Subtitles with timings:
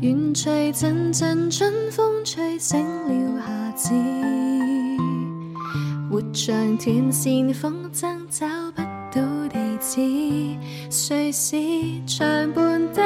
[0.00, 3.94] 远随阵阵春风吹醒了夏至。
[6.10, 8.82] 活像断线风筝找不
[9.16, 11.56] 到地址，谁是
[12.18, 13.00] 长伴的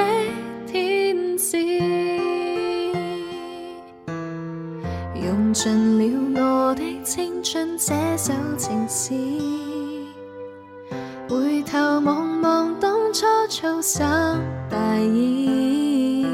[0.67, 1.59] 天使？
[5.23, 5.99] 用尽
[6.33, 9.62] 了我的青春写首情诗。
[11.33, 14.05] 回头望望当初粗心
[14.69, 16.27] 大意，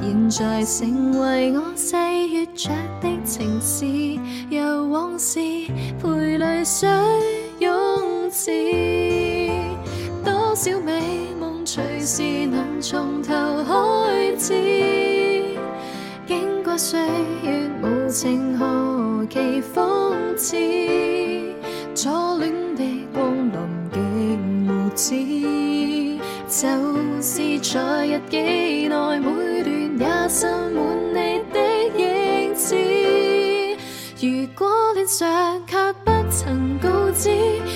[0.00, 2.70] 现在成为我细阅着
[3.00, 4.18] 的情史，
[4.50, 5.38] 由往事
[6.02, 6.88] 陪泪水
[7.60, 9.52] 涌起。
[10.24, 11.00] 多少美
[11.38, 14.54] 梦随时能从头开始，
[16.26, 16.98] 经过岁
[17.44, 20.58] 月无情，何其讽刺，
[21.94, 22.08] 初
[22.38, 22.63] 恋。
[24.94, 25.16] 就是
[26.46, 26.78] 在
[28.06, 31.62] 日记内每段也渗满你的
[31.98, 32.76] 影子。
[34.20, 37.28] 如果恋上却不曾告知，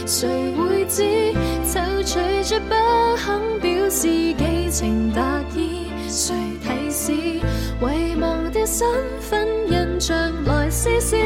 [0.06, 1.32] 谁会知？
[1.64, 2.74] 就随着不
[3.16, 6.32] 肯表示几情达意，谁
[6.62, 7.12] 提示？
[7.14, 8.86] 遗忘的身
[9.20, 11.16] 份印象来试试，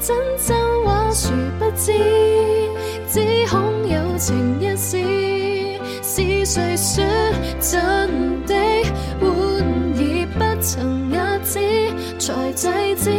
[0.00, 2.31] 真真话殊不知。
[6.44, 7.04] 谁说
[7.60, 8.54] 真的
[9.20, 11.60] 欢疑不曾压止，
[12.18, 13.10] 才制止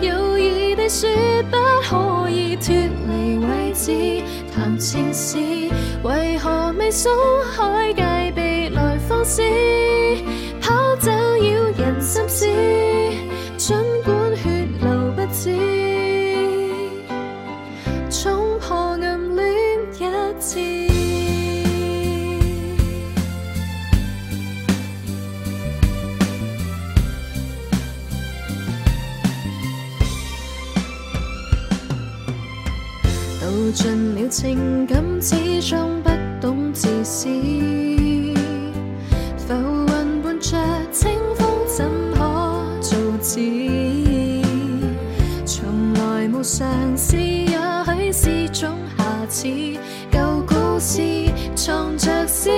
[0.00, 1.08] 有意地说
[1.44, 4.22] 不可以脱离位置
[4.54, 5.36] 谈情事，
[6.02, 7.08] 为何未松
[7.56, 9.40] 开戒备来放肆，
[10.60, 12.46] 跑走扰人心思，
[13.56, 15.56] 尽管血流不止，
[18.22, 19.54] 冲破暗恋
[20.00, 20.85] 一次。
[33.46, 37.28] 耗尽了情感，始终不懂自私。
[39.38, 40.56] 浮云伴着
[40.90, 42.18] 清风，怎可
[42.80, 43.38] 造止？
[45.44, 47.56] 从来没尝试，也
[48.10, 49.46] 许是种瑕疵。
[50.10, 50.98] 旧故事
[51.54, 52.55] 藏着。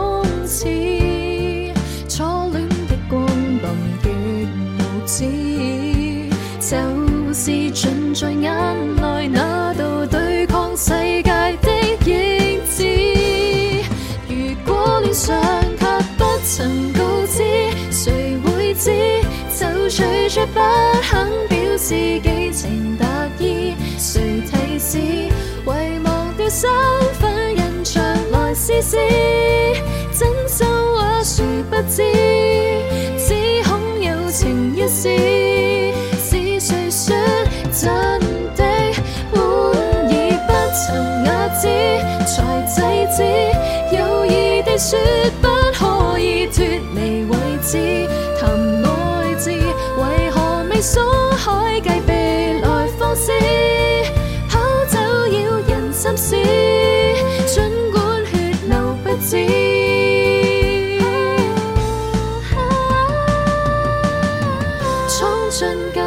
[0.00, 0.66] 初次
[2.08, 2.22] 初
[2.52, 3.24] 恋的光
[3.62, 4.10] 棒的
[4.76, 6.28] 无止，
[6.58, 10.90] 就是尽在眼内那道对抗世
[11.22, 12.82] 界的影子。
[14.28, 15.38] 如果恋上
[15.78, 15.86] 却
[16.18, 17.42] 不曾告知，
[17.90, 18.90] 谁会知？
[19.58, 20.60] 就随着不
[21.02, 23.06] 肯表示，寄情达
[23.38, 24.98] 意，谁提示？
[24.98, 25.66] 遗
[26.04, 26.68] 忘掉身
[27.20, 28.00] 份，人象，
[28.30, 29.69] 来试试。
[31.82, 32.02] 不知，
[33.16, 37.16] 只恐有情一事，是谁说
[37.72, 37.86] 真
[38.54, 38.64] 的？
[39.32, 41.68] 本已不曾压制，
[42.26, 44.98] 才制止，有意地说
[45.40, 46.62] 不可以脱
[46.94, 48.06] 离位置，
[48.38, 48.50] 谈
[48.84, 53.32] 爱字，为何未锁海寄备来放肆，
[54.50, 56.69] 跑走扰人心思。
[65.60, 65.99] 瞬间